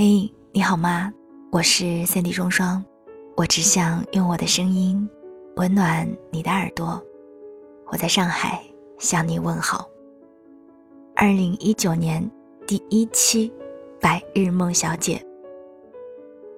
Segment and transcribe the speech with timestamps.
[0.00, 1.12] 嘿，你好吗？
[1.50, 2.84] 我是三 D 双双，
[3.36, 5.10] 我只想用我的声音
[5.56, 7.02] 温暖你的耳朵。
[7.88, 8.62] 我在上海
[9.00, 9.88] 向你问好。
[11.16, 12.30] 二零一九年
[12.64, 13.52] 第一期
[14.00, 15.20] 百日梦小姐，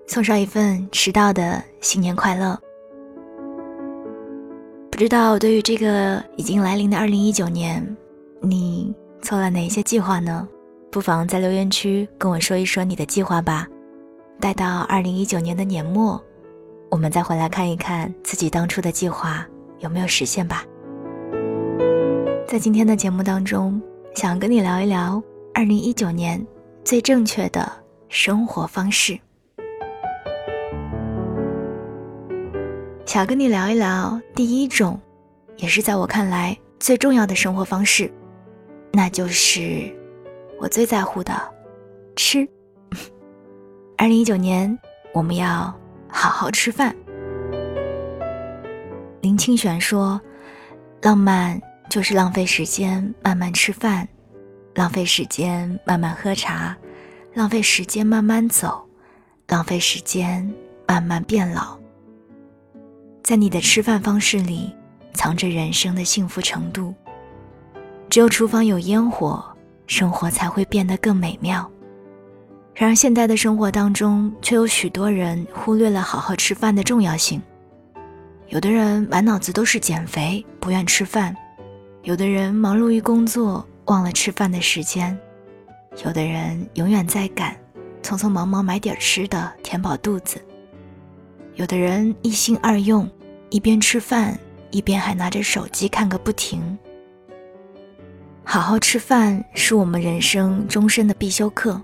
[0.06, 2.60] 送上一份迟到的新年快乐。
[4.90, 7.96] 不知道对于这个已经来临的二零一九年，
[8.42, 10.46] 你做了哪些计划呢？
[10.90, 13.66] 不妨在留言区跟我说一说你的计划吧。
[14.40, 16.20] 待到二零一九年的年末，
[16.90, 19.46] 我们再回来看一看自己当初的计划
[19.78, 20.64] 有没有实现吧。
[22.48, 23.80] 在今天的节目当中，
[24.16, 25.22] 想跟你聊一聊
[25.54, 26.44] 二零一九年
[26.82, 27.70] 最正确的
[28.08, 29.16] 生活方式。
[33.06, 35.00] 想跟你聊一聊第一种，
[35.56, 38.10] 也是在我看来最重要的生活方式，
[38.92, 39.99] 那就是。
[40.60, 41.32] 我最在乎的，
[42.16, 42.46] 吃。
[43.96, 44.78] 二零一九年，
[45.14, 45.74] 我们要
[46.06, 46.94] 好好吃饭。
[49.22, 50.20] 林清玄说
[51.00, 51.58] ：“浪漫
[51.88, 54.06] 就是浪费时间慢慢吃饭，
[54.74, 56.76] 浪费时间慢慢喝茶，
[57.32, 58.86] 浪费时间慢慢走，
[59.48, 60.46] 浪费时间
[60.86, 61.74] 慢慢变老。
[63.22, 64.74] 在你的吃饭方式里，
[65.14, 66.94] 藏着人生的幸福程度。
[68.10, 69.42] 只有厨房有烟火。”
[69.90, 71.68] 生活才会变得更美妙。
[72.72, 77.42] 然而，现代的生活当中，却有许多人忽略了好好吃饭的重要性。
[78.50, 81.34] 有的人满脑子都是减肥，不愿吃饭；
[82.04, 85.12] 有的人忙碌于工作，忘了吃饭的时间；
[86.04, 87.56] 有的人永远在赶，
[88.00, 90.38] 匆匆忙忙买点吃的填饱肚子；
[91.56, 93.10] 有的人一心二用，
[93.50, 94.38] 一边吃饭，
[94.70, 96.78] 一边还拿着手机看个不停。
[98.52, 101.80] 好好吃饭是我们人生终身的必修课，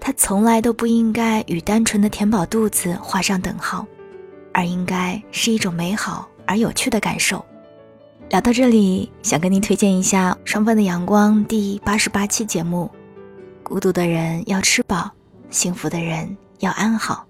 [0.00, 3.86] 它从来都不应该与单纯的填饱肚子画上等号，
[4.54, 7.44] 而应该是一种美好而有趣的感受。
[8.30, 12.90] 聊到这里，想跟您推荐一下《双份的阳光》第八十八期节目：
[13.62, 15.10] 孤独的人要吃饱，
[15.50, 17.26] 幸福的人要安好。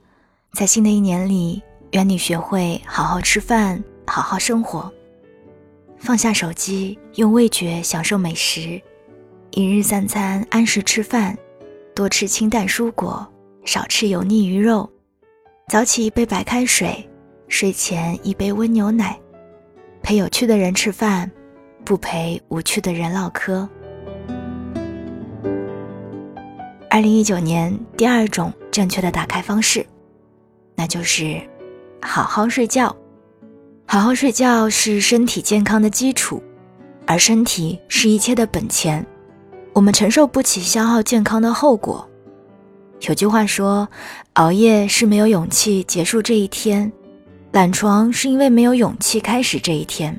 [0.52, 1.60] 在新的一年里，
[1.90, 4.88] 愿你学会好好吃饭，好好生活。
[6.00, 8.80] 放下手机，用味觉享受美食。
[9.50, 11.36] 一日三餐按时吃饭，
[11.94, 13.26] 多吃清淡蔬果，
[13.64, 14.90] 少吃油腻鱼肉。
[15.68, 17.06] 早起一杯白开水，
[17.48, 19.18] 睡前一杯温牛奶。
[20.02, 21.30] 陪有趣的人吃饭，
[21.84, 23.68] 不陪无趣的人唠嗑。
[26.88, 29.86] 二零一九年第二种正确的打开方式，
[30.74, 31.40] 那就是
[32.00, 32.96] 好好睡觉。
[33.92, 36.40] 好好睡觉是身体健康的基础，
[37.08, 39.04] 而身体是一切的本钱。
[39.72, 42.08] 我们承受不起消耗健康的后果。
[43.08, 43.88] 有句话说
[44.34, 46.92] ：“熬夜是没有勇气结束这一天，
[47.50, 50.16] 懒床是因为没有勇气开始这一天。”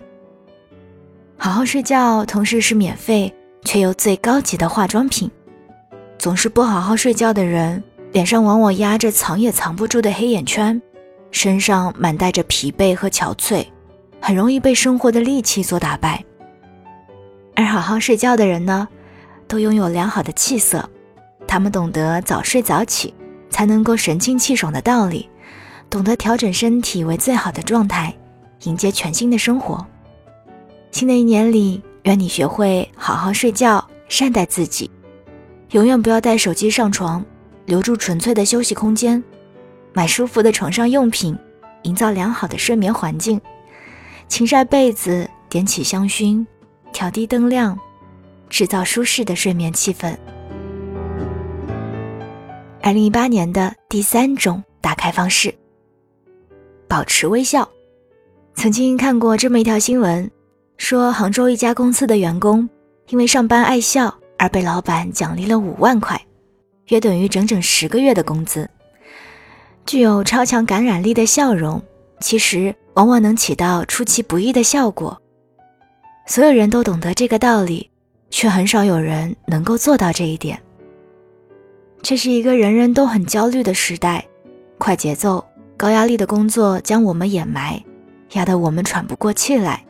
[1.40, 3.34] 好好睡觉，同时是免费
[3.64, 5.32] 却又最高级的化妆品。
[6.20, 10.82] 总是不好好睡觉的人，脸上往往压着藏也藏不住的黑眼圈。
[11.32, 13.66] 身上满带着疲惫和憔悴，
[14.20, 16.24] 很容易被生活的戾气所打败。
[17.56, 18.88] 而好好睡觉的人呢，
[19.48, 20.88] 都拥有良好的气色，
[21.48, 23.14] 他们懂得早睡早起
[23.50, 25.30] 才能够神清气爽的道理，
[25.90, 28.14] 懂得调整身体为最好的状态，
[28.64, 29.86] 迎接全新的生活。
[30.92, 34.90] 新的一年里，愿你学会好好睡觉，善待自己，
[35.72, 37.24] 永远不要带手机上床，
[37.66, 39.24] 留住纯粹的休息空间。
[39.94, 41.38] 买舒服的床上用品，
[41.84, 43.40] 营造良好的睡眠环境，
[44.28, 46.46] 轻晒被子，点起香薰，
[46.94, 47.78] 调低灯亮，
[48.50, 50.16] 制造舒适的睡眠气氛。
[52.82, 55.54] 二零一八年的第三种打开方式：
[56.88, 57.68] 保持微笑。
[58.54, 60.30] 曾经看过这么一条新闻，
[60.78, 62.68] 说杭州一家公司的员工
[63.10, 66.20] 因为上班爱笑而被老板奖励了五万块，
[66.88, 68.70] 约等于整整十个月的工资。
[69.86, 71.82] 具有超强感染力的笑容，
[72.20, 75.22] 其实往往能起到出其不意的效果。
[76.28, 77.90] 所有人都懂得这个道理，
[78.30, 80.62] 却很少有人能够做到这一点。
[82.02, 84.26] 这是一个人人都很焦虑的时代，
[84.78, 85.44] 快节奏、
[85.76, 87.84] 高压力的工作将我们掩埋，
[88.34, 89.84] 压得我们喘不过气来。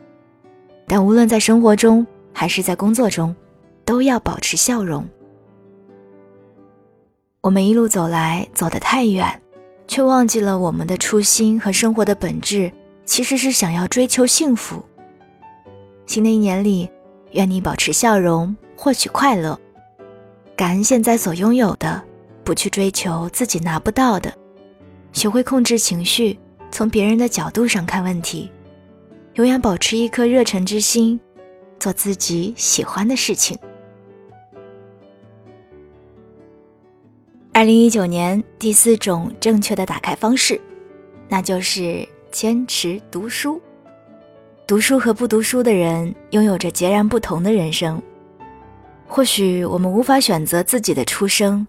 [0.88, 3.34] 但无论在生活中还是在工作中，
[3.84, 5.06] 都要保持笑容。
[7.40, 9.41] 我们一路走来，走得太远。
[9.92, 12.72] 却忘记了我们的初心和生活的本质，
[13.04, 14.82] 其实是想要追求幸福。
[16.06, 16.88] 新的一年里，
[17.32, 19.60] 愿你保持笑容，获取快乐，
[20.56, 22.02] 感恩现在所拥有的，
[22.42, 24.32] 不去追求自己拿不到的，
[25.12, 26.38] 学会控制情绪，
[26.70, 28.50] 从别人的角度上看问题，
[29.34, 31.20] 永远保持一颗热忱之心，
[31.78, 33.58] 做自己喜欢的事情。
[37.54, 40.58] 二零一九年第四种正确的打开方式，
[41.28, 43.60] 那就是坚持读书。
[44.66, 48.00] 读书和不读书的人拥有着截然不同的人生。
[49.06, 51.66] 或许我们无法选择自己的出生，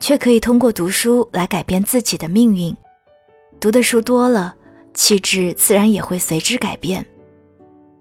[0.00, 2.74] 却可以通过读书来改变自己的命运。
[3.60, 4.54] 读的书多了，
[4.94, 7.04] 气质自然也会随之改变。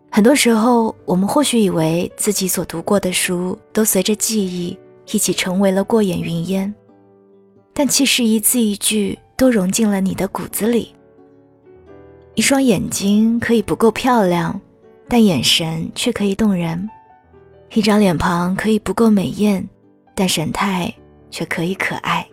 [0.10, 4.80] 很多时候，我们或许以为自己所读过的书都随着记忆
[5.12, 6.74] 一起成为了过眼云烟。
[7.78, 10.96] 但其实一字一句都融进了你的骨子里。
[12.34, 14.60] 一双眼睛可以不够漂亮，
[15.10, 16.88] 但眼神却可以动人；
[17.74, 19.68] 一张脸庞可以不够美艳，
[20.16, 20.92] 但神态
[21.30, 22.26] 却可以可爱；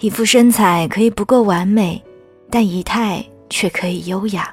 [0.00, 2.02] 一副身材可以不够完美，
[2.50, 4.52] 但仪态却可以优雅。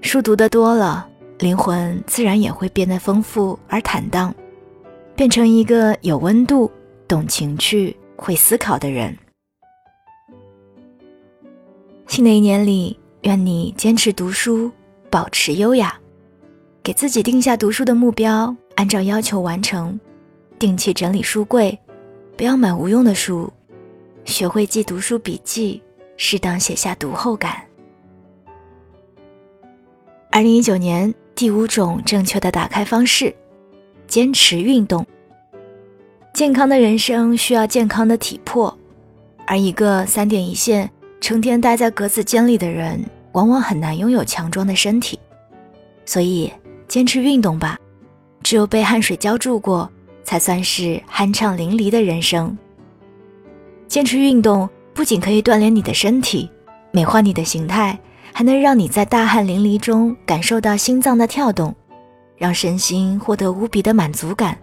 [0.00, 1.08] 书读得多了，
[1.38, 4.34] 灵魂自然也会变得丰富而坦荡，
[5.14, 6.68] 变成一个有温度、
[7.06, 7.96] 懂情趣。
[8.20, 9.16] 会思考的人。
[12.06, 14.70] 新的一年里，愿你坚持读书，
[15.08, 15.98] 保持优雅，
[16.82, 19.98] 给自己定下读书的目标，按照要求完成，
[20.58, 21.78] 定期整理书柜，
[22.36, 23.50] 不要买无用的书，
[24.26, 25.82] 学会记读书笔记，
[26.18, 27.62] 适当写下读后感。
[30.30, 33.34] 二零一九年第五种正确的打开方式：
[34.06, 35.06] 坚持运动。
[36.40, 38.74] 健康的人生需要健康的体魄，
[39.46, 40.90] 而一个三点一线、
[41.20, 45.18] 成天待在格子间里的人，往往很难拥有强壮的身体。
[46.06, 46.50] 所以，
[46.88, 47.78] 坚持运动吧，
[48.42, 49.86] 只有被汗水浇筑过，
[50.24, 52.56] 才算是酣畅淋漓的人生。
[53.86, 56.48] 坚持运动不仅可以锻炼你的身体，
[56.90, 57.98] 美化你的形态，
[58.32, 61.76] 还能让你在大汗淋漓中感受到心脏的跳动，
[62.38, 64.56] 让身心获得无比的满足感。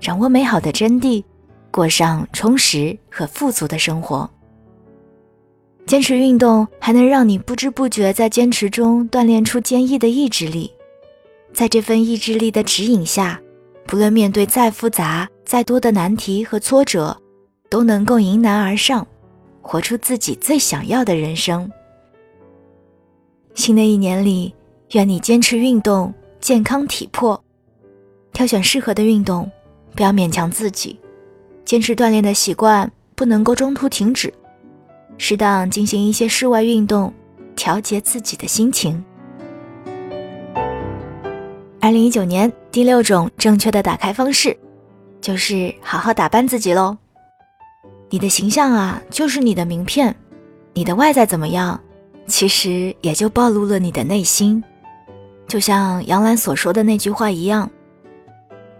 [0.00, 1.24] 掌握美好的真谛，
[1.70, 4.28] 过上充实和富足的生活。
[5.86, 10.72] 坚持运动还能让你不知不觉在坚持中锻炼出坚毅的意志力，
[11.52, 13.40] 在这份意志力的指引下，
[13.86, 17.16] 不论面对再复杂、再多的难题和挫折，
[17.70, 19.06] 都能够迎难而上，
[19.62, 21.70] 活出自己最想要的人生。
[23.54, 24.52] 新的一年里，
[24.92, 27.40] 愿你坚持运动，健康体魄，
[28.32, 29.48] 挑选适合的运动。
[29.96, 31.00] 不要勉强自己，
[31.64, 34.32] 坚持锻炼的习惯不能够中途停止，
[35.16, 37.10] 适当进行一些室外运动，
[37.56, 39.02] 调节自己的心情。
[41.80, 44.54] 二零一九年第六种正确的打开方式，
[45.20, 46.94] 就是好好打扮自己喽。
[48.10, 50.14] 你的形象啊，就是你的名片，
[50.74, 51.80] 你的外在怎么样，
[52.26, 54.62] 其实也就暴露了你的内心。
[55.48, 57.70] 就像杨澜所说的那句话一样。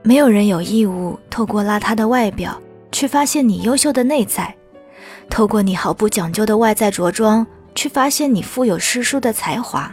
[0.06, 2.56] 没有人有义务透过邋遢的外表
[2.92, 4.54] 去发现你优秀的内在，
[5.28, 7.44] 透过你毫不讲究的外在着装
[7.74, 9.92] 去发现你富有诗书的才华。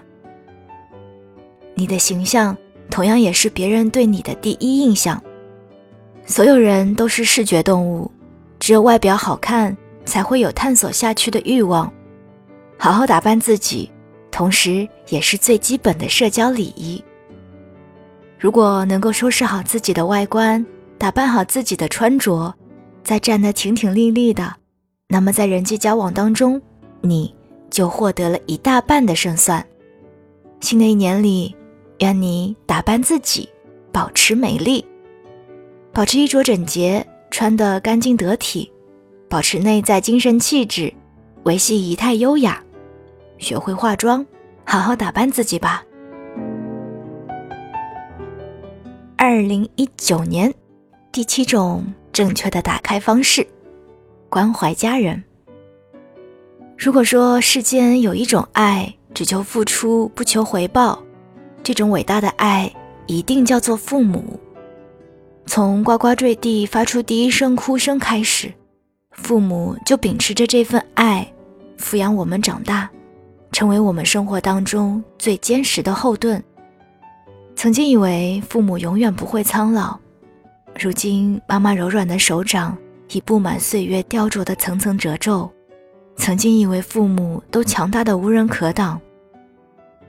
[1.73, 2.55] 你的形象
[2.91, 5.19] 同样也是别人对你的第一印象。
[6.27, 8.11] 所有人都是视觉动物，
[8.59, 11.91] 只有外表好看，才会有探索下去的欲望。
[12.77, 13.91] 好好打扮自己，
[14.29, 17.03] 同时也是最基本的社交礼仪。
[18.43, 20.65] 如果能够收拾好自己的外观，
[20.97, 22.53] 打扮好自己的穿着，
[23.01, 24.53] 再站得挺挺立立的，
[25.07, 26.61] 那么在人际交往当中，
[26.99, 27.33] 你
[27.69, 29.65] 就获得了一大半的胜算。
[30.59, 31.55] 新的一年里，
[31.99, 33.47] 愿你打扮自己，
[33.93, 34.85] 保持美丽，
[35.93, 38.69] 保持衣着整洁，穿得干净得体，
[39.29, 40.93] 保持内在精神气质，
[41.43, 42.61] 维系仪态优雅，
[43.37, 44.25] 学会化妆，
[44.65, 45.81] 好好打扮自己吧。
[49.25, 50.53] 二零一九年，
[51.09, 53.47] 第七种正确的打开方式：
[54.27, 55.23] 关怀家人。
[56.77, 61.01] 如果说世间有一种爱，只求付出不求回报，
[61.63, 62.69] 这种伟大的爱
[63.07, 64.37] 一定叫做父母。
[65.45, 68.53] 从呱呱坠地发出第一声哭声开始，
[69.11, 71.25] 父母就秉持着这份爱，
[71.79, 72.91] 抚养我们长大，
[73.53, 76.43] 成为我们生活当中最坚实的后盾。
[77.55, 79.97] 曾经以为父母永远不会苍老，
[80.77, 82.77] 如今妈妈柔软的手掌
[83.09, 85.51] 已布满岁月雕琢的层层褶皱。
[86.15, 88.99] 曾经以为父母都强大的无人可挡，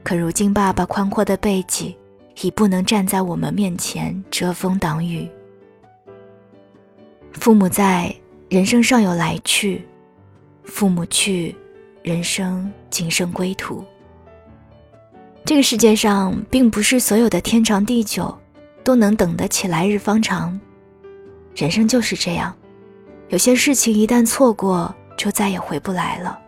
[0.02, 1.96] 可如今爸爸宽阔的背脊
[2.42, 5.26] 已不能站在我们面前遮风挡雨。
[7.32, 8.14] 父母在，
[8.48, 9.82] 人生尚有来去，
[10.64, 11.54] 父母去，
[12.02, 13.82] 人生仅剩归途。
[15.46, 18.34] 这个世界上，并不是所有的天长地久，
[18.82, 20.58] 都能等得起来日方长。
[21.54, 22.56] 人生就是这样，
[23.28, 26.38] 有些事情一旦错过，就再也回不来了；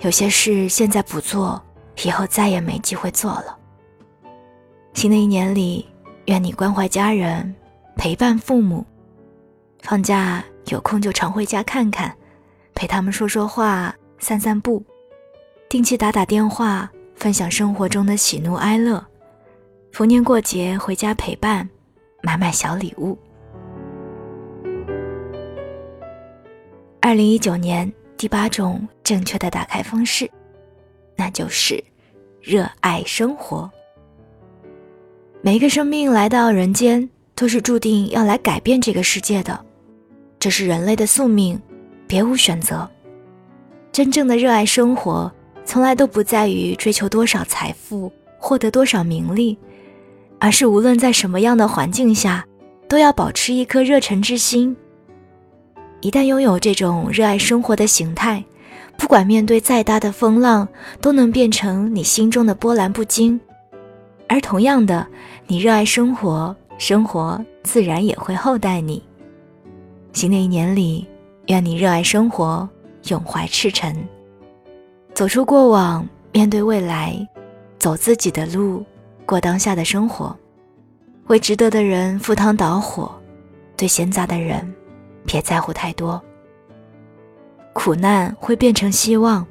[0.00, 1.62] 有些事现在不做，
[2.04, 3.58] 以后再也没机会做了。
[4.94, 5.86] 新的一年里，
[6.24, 7.54] 愿你关怀家人，
[7.96, 8.84] 陪伴父母，
[9.82, 10.42] 放假。
[10.68, 12.12] 有空就常回家看看，
[12.74, 14.82] 陪他们说说话、散散步，
[15.68, 19.04] 定期打打电话，分享生活中的喜怒哀乐。
[19.92, 21.68] 逢年过节回家陪伴，
[22.22, 23.18] 买买小礼物。
[27.00, 30.30] 二零一九年第八种正确的打开方式，
[31.16, 31.82] 那就是
[32.42, 33.70] 热爱生活。
[35.40, 39.64] 每一个生命来到人间，都是注定要来改变这个世界的。
[40.38, 41.58] 这是人类的宿命，
[42.06, 42.88] 别无选择。
[43.92, 45.32] 真正的热爱生活，
[45.66, 49.58] 从来都不在于追求多少财富、获得多少名利，
[50.38, 52.46] 而是无论在什么样的环境下，
[52.88, 54.74] 都要保持一颗热忱之心。
[56.00, 58.42] 一旦拥有这种热爱生活的形态，
[58.96, 60.66] 不管面对再大的风浪，
[61.00, 63.38] 都能变成你心中的波澜不惊。
[64.28, 65.06] 而同样的，
[65.46, 69.02] 你热爱生活，生活自然也会厚待你。
[70.12, 71.06] 新的一年里，
[71.48, 72.68] 愿你热爱生活，
[73.08, 73.92] 永怀赤诚，
[75.16, 77.26] 走出过往，面对未来，
[77.78, 78.84] 走自己的路，
[79.24, 80.36] 过当下的生活，
[81.28, 83.10] 为值得的人赴汤蹈火，
[83.78, 84.70] 对闲杂的人，
[85.24, 86.22] 别在乎太多。
[87.72, 89.46] 苦难会变成希望，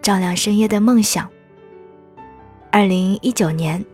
[0.00, 1.28] 照亮深夜的梦想。
[2.72, 3.84] 二零一九年，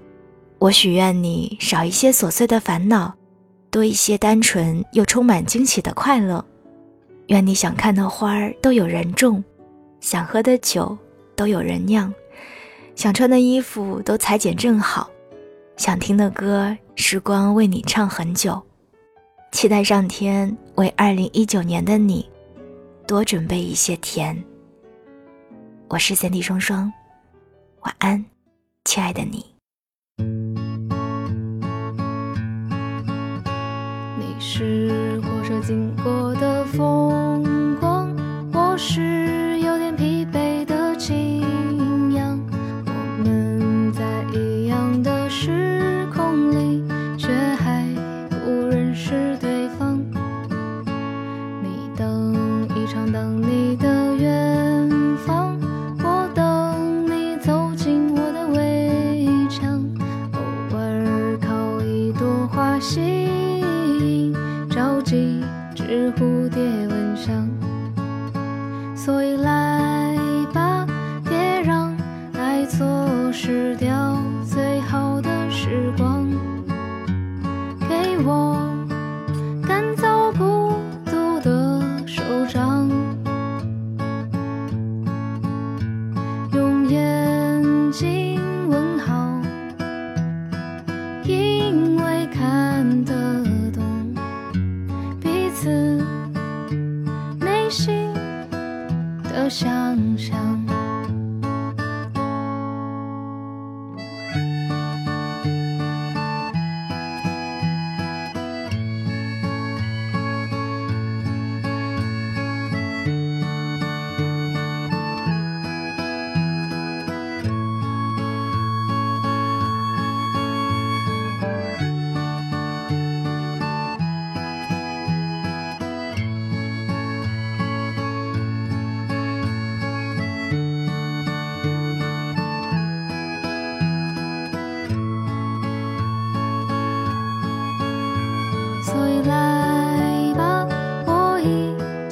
[0.61, 3.13] 我许愿你少一些琐碎的烦恼。
[3.69, 6.43] 多一些单纯又充满惊喜的快乐，
[7.27, 9.43] 愿你想看的花儿都有人种，
[9.99, 10.97] 想喝的酒
[11.37, 12.13] 都有人酿，
[12.95, 15.09] 想穿的衣服都裁剪正好，
[15.77, 18.61] 想听的歌时光为你唱很久。
[19.53, 22.29] 期待上天为二零一九年的你
[23.07, 24.37] 多准备一些甜。
[25.89, 26.93] 我是三弟双双，
[27.83, 28.25] 晚安，
[28.85, 29.45] 亲爱的你
[30.17, 30.37] 你。
[34.39, 37.06] 是火车经过的风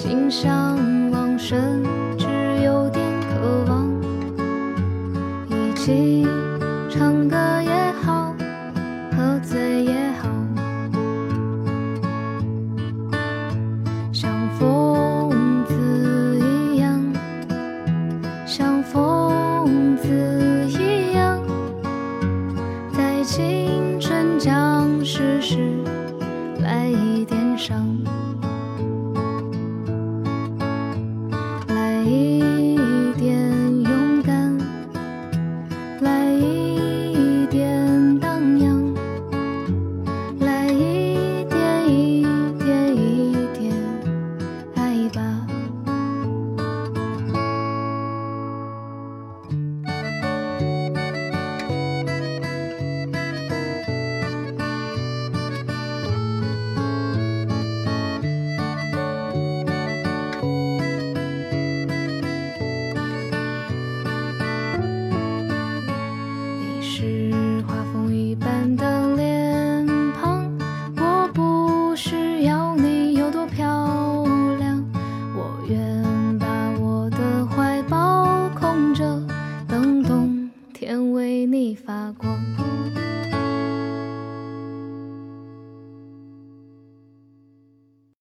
[0.07, 0.77] 心向
[1.13, 1.83] 往甚
[2.19, 2.27] 至
[2.63, 3.91] 有点渴望
[5.49, 6.24] 已经